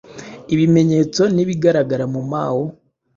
ibimenyeto 0.53 1.23
nibigaragara 1.35 2.05
mumao 2.13 2.63